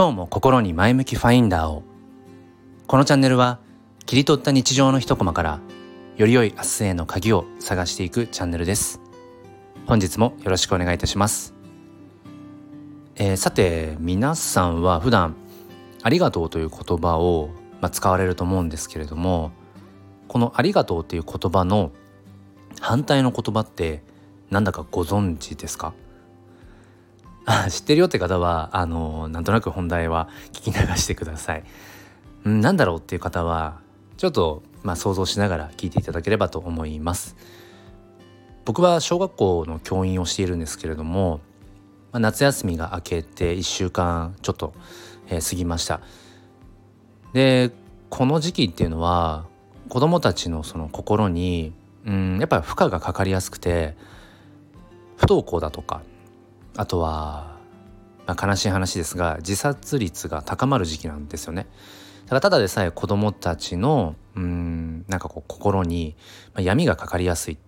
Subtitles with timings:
[0.00, 1.82] 今日も心に前向きファインダーを。
[2.86, 3.58] このチャンネルは
[4.06, 5.60] 切り取った日常の一コマから
[6.16, 8.98] より良い明日への鍵を探していくチャンネルです。
[9.86, 11.52] 本日もよろしくお願いいたします、
[13.16, 15.36] えー、さて皆さんは普段
[16.02, 17.50] ありがとうという言葉を、
[17.82, 19.52] まあ、使われると思うんですけれども
[20.28, 21.92] このありがとうという言葉の
[22.80, 24.02] 反対の言葉って
[24.48, 25.92] なんだかご存知ですか？
[27.70, 31.64] 知ってるよって方はあのなんとなく本題は聞き流してください。
[32.48, 33.80] んなんだろうっていう方は
[34.16, 37.36] ちょっと、まあ、想像しながら聞いていただければと思います。
[38.64, 41.40] 僕は小学校の教員をしているんですけれども、
[42.12, 44.74] まあ、夏休みが明けて1週間ちょっと、
[45.28, 46.00] えー、過ぎました。
[47.32, 47.70] で
[48.10, 49.46] この時期っていうのは
[49.88, 51.72] 子どもたちのその心に
[52.04, 53.96] うんやっぱり負荷がかかりやすくて
[55.16, 56.02] 不登校だとか
[56.76, 57.58] あとは、
[58.26, 61.66] まあ、悲しい話ですが自殺率が高まる時期なんですよね。
[62.24, 66.14] だからただでさえ子どもたちのうんなんかこう心に、
[66.56, 67.58] 闇がかかりやすい、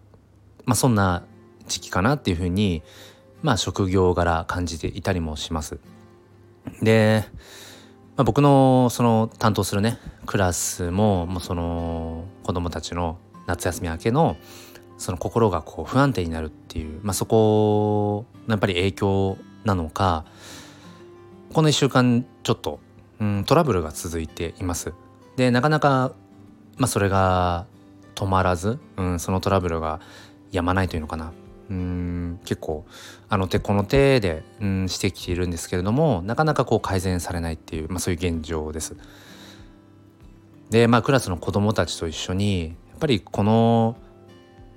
[0.64, 1.24] まあ、そんな
[1.66, 2.82] 時期かなっていうふうに、
[3.42, 5.78] まあ、職業柄感じていたりもします。
[6.80, 7.24] で、
[8.16, 14.36] まあ、僕のその担当するねクラスももうその子どもたちの夏休み明けの
[15.02, 20.24] その心がこう不安定になるっていう、まあ、そこのやっぱり影響なのか
[21.52, 22.78] この1週間ちょっと、
[23.20, 24.94] うん、トラブルが続いています。
[25.36, 26.12] でなかなか、
[26.78, 27.66] まあ、それが
[28.14, 30.00] 止まらず、うん、そのトラブルが
[30.52, 31.32] やまないというのかな
[31.70, 32.84] うん結構
[33.28, 38.96] あの手この手で、うん、してきているんですけれどもなかなかこう改善されないっていう、まあ、そういう現状です。
[40.70, 43.96] でまあクラスの子どもたちと一緒にやっぱりこの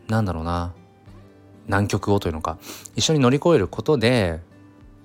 [0.08, 0.74] なんだろうな
[1.68, 2.58] 難局をというのか
[2.96, 4.40] 一緒に乗り越えることで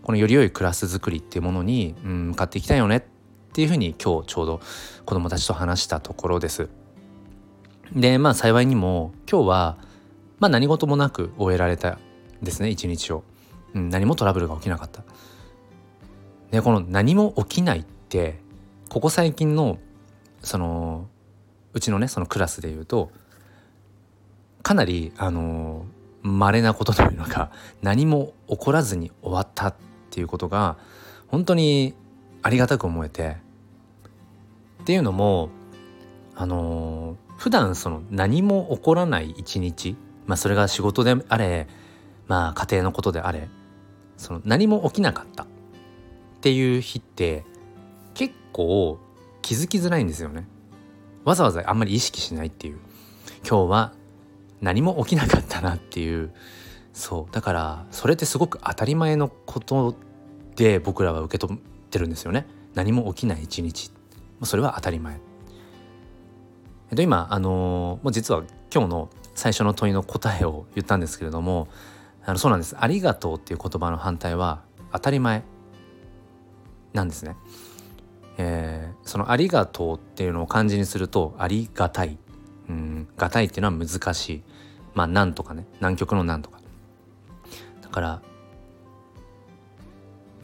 [0.03, 3.03] このより良いクラス作りっていうものに、うん、向かっていきたいよねっ
[3.53, 4.61] ていうふうに今日ちょうど
[5.05, 6.69] 子どもたちと話したところです。
[7.93, 9.79] でまあ幸いにも今日は、
[10.39, 11.99] まあ、何事もなく終えられた
[12.41, 13.25] ですね一日を、
[13.75, 15.03] うん、何もトラブルが起きなかった。
[16.51, 18.41] でこの何も起きないって
[18.89, 19.79] ここ最近の
[20.43, 21.09] その
[21.73, 23.11] うちのねそのクラスで言うと
[24.63, 25.87] かなりあの
[26.23, 27.51] 稀なことというのか
[27.83, 29.75] 何も起こらずに終わったっ
[30.11, 30.77] ていうことが
[31.29, 31.95] 本当に
[32.43, 33.37] ありがたく思えて
[34.83, 35.51] っていうのも
[36.35, 41.69] あの普段その何も起こらない一日まあそれが仕事であれ
[42.27, 43.49] まあ家庭のことであれ
[44.17, 45.47] その何も起きなかったっ
[46.41, 47.45] ていう日って
[48.15, 48.99] 結構
[49.43, 50.47] 気づきづらいんですよね。
[51.25, 52.79] わざわざあんまり意識しないっていう
[53.47, 53.93] 今日は
[54.61, 56.33] 何も起きなかったなっていう。
[56.93, 57.35] そう。
[57.35, 59.95] だからそれってすごく当たり前のこと
[60.57, 61.59] で僕らは受け取っ
[61.91, 62.47] てるんですよね。
[62.75, 63.91] 何も起きない一日。
[64.43, 65.21] それは当たり前。
[66.91, 71.69] えっと今あの、もう実は今日の最初の問いの答えを言ったんですけれども
[72.25, 72.77] あのそうなんです。
[72.79, 74.63] ありがとうっていう言葉の反対は
[74.93, 75.43] 当たり前
[76.93, 77.37] なんですね。
[78.39, 82.19] えー、そのありがとうっていうのを漢字にするとありがたい。
[83.17, 84.43] がたいっていうのは難しい。
[84.95, 85.67] まあなんとかね。
[85.77, 86.61] 南極のなんとか。
[87.83, 88.23] だから、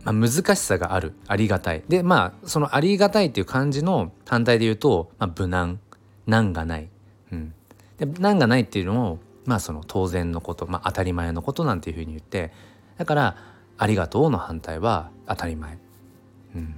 [0.04, 1.14] まあ、難しさがある。
[1.26, 1.82] ありがたい。
[1.88, 5.80] でまあそのありがたいっていう漢字の反対で言うと、まあ、無難。
[6.26, 6.88] 難がない、
[7.32, 7.54] うん、
[7.98, 12.52] で難がないっていうのもまあその当然のこと、まあ、当たり前のことなんていうふうに言って。
[12.98, 13.36] だから
[13.78, 15.78] ありがとうの反対は当たり前、
[16.54, 16.74] うん、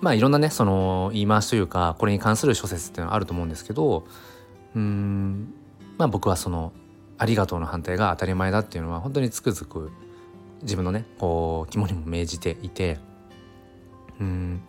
[0.00, 4.04] まあいろんなねその言い回しというかこれに関する諸説っていうのはあると思うんですけど
[4.74, 5.52] うん
[5.98, 6.72] まあ僕はその
[7.18, 9.90] 「ありがとう」の反対が当たり前だっていうのは本当につくづく
[10.62, 12.98] 自分のねこう肝にも銘じていて
[14.20, 14.62] うん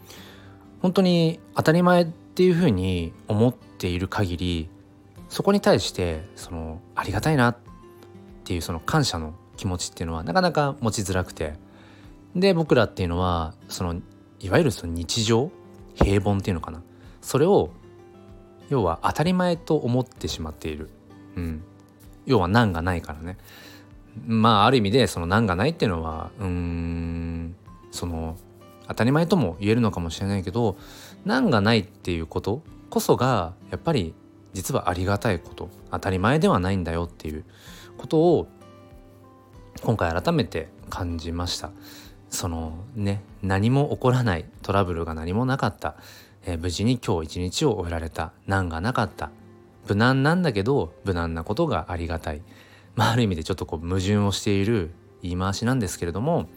[0.81, 4.69] 本当に当たり前っていうふうに思っている限り
[5.29, 7.57] そこに対してそのありがたいなっ
[8.43, 11.53] ていうその感謝の気持ちっていうのはなかなか持ちづらくて
[12.35, 14.01] で僕らっていうのはその
[14.41, 15.52] いわゆるその日常
[15.96, 16.82] 平凡っていうのかな。
[17.22, 17.72] それを
[18.70, 20.90] 要は当たり前と思ってしまっている、
[21.35, 21.64] うん、
[22.26, 23.38] 要は難がないからね。
[24.26, 27.55] まあある意味でその難がないっていうのはうん
[27.91, 28.38] その
[28.88, 30.78] 当たり前とも言えるのかもしれないけど
[31.26, 34.14] 難がないっていうことこそがやっぱり
[34.53, 35.70] 実はありがたいこと。
[35.91, 37.44] 当たり前ではないんだよっていう
[37.97, 38.47] ことを
[39.82, 41.72] 今回改めて感じました。
[42.31, 45.95] そのね何も起こらないトラブルが何もなかった、
[46.45, 48.33] えー、無事に今日一日を終えられた。
[48.47, 49.29] 難がなかった。
[49.87, 52.41] 無難なんだけど無難なことがありがたい、
[52.95, 54.91] まあ、ある意味でちょっとこう矛盾をしている
[55.22, 56.47] 言い回しなんですけれども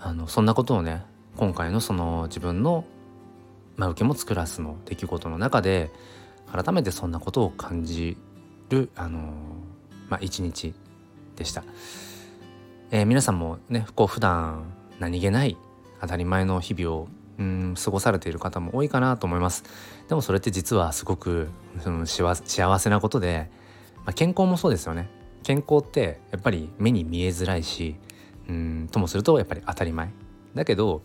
[0.00, 1.04] あのそんなことをね
[1.36, 2.84] 今回のその自分の、
[3.76, 5.90] まあ、受け持つクラスの出来事の中で
[6.52, 8.16] 改めてそんなことを感じ
[8.68, 9.32] る、あの
[10.08, 10.74] まあ、一日
[11.36, 11.64] でした。
[12.94, 15.56] えー、皆さんもねこう普段何気ない
[16.00, 17.08] 当たり前の日々を
[17.40, 19.64] うん過ごされている方も多いかなと思います。
[20.08, 21.48] でもそれって実はすごく
[21.80, 23.50] その幸せなことで、
[23.96, 25.08] まあ、健康もそうですよね。
[25.42, 27.96] 健康ってやっぱり目に見えづらいし
[28.48, 30.10] うんともするとやっぱり当たり前。
[30.54, 31.02] だけど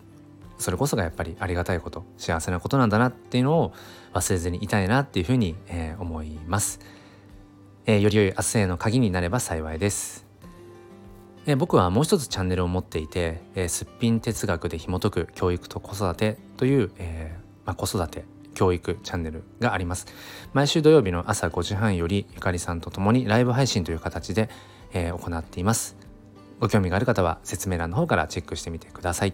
[0.58, 3.72] それこそがやっぱりありがたいこと幸せなことなんだなっていうのを
[4.14, 6.78] 忘れずにいたいなっていうふうに、えー、思います、
[7.86, 10.29] えー、より良い明日への鍵になれば幸いです。
[11.46, 20.06] え僕はもう一つチャンネルを持っていて、えー、すっぴん哲学で紐解く教育と子育てという、えーまあ、子育て教育チャンネルがあります。
[20.52, 24.50] 毎週土曜日の朝5時半よりゆかりさんと共にライブ配信という形で、
[24.92, 25.96] えー、行っています。
[26.60, 29.32] ご興味がある方は説明欄の方からチェックしてみてください。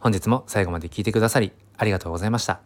[0.00, 2.60] 本日も最後まで聞いてくださりありがとうございました。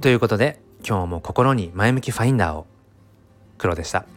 [0.00, 2.66] ということで今日も心に前向きファインダーを
[3.58, 4.15] 黒でした。